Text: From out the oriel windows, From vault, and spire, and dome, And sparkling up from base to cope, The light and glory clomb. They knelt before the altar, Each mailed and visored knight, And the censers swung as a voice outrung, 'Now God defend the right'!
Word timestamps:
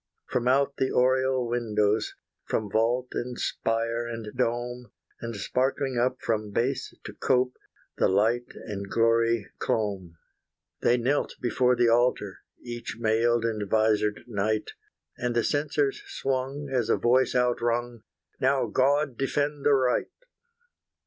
From 0.31 0.47
out 0.47 0.77
the 0.77 0.89
oriel 0.91 1.47
windows, 1.47 2.15
From 2.45 2.71
vault, 2.71 3.09
and 3.11 3.37
spire, 3.37 4.07
and 4.07 4.29
dome, 4.35 4.91
And 5.19 5.35
sparkling 5.35 5.99
up 5.99 6.19
from 6.23 6.49
base 6.49 6.91
to 7.03 7.13
cope, 7.13 7.55
The 7.99 8.07
light 8.07 8.47
and 8.65 8.89
glory 8.89 9.51
clomb. 9.59 10.17
They 10.81 10.97
knelt 10.97 11.35
before 11.39 11.75
the 11.75 11.89
altar, 11.89 12.39
Each 12.63 12.97
mailed 12.99 13.45
and 13.45 13.69
visored 13.69 14.23
knight, 14.25 14.71
And 15.19 15.35
the 15.35 15.43
censers 15.43 16.01
swung 16.07 16.67
as 16.73 16.89
a 16.89 16.97
voice 16.97 17.35
outrung, 17.35 18.01
'Now 18.39 18.65
God 18.65 19.19
defend 19.19 19.67
the 19.67 19.73
right'! 19.75 20.09